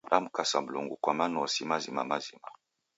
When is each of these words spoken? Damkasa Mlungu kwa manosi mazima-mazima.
Damkasa 0.09 0.61
Mlungu 0.61 0.97
kwa 0.97 1.13
manosi 1.13 1.65
mazima-mazima. 1.65 2.47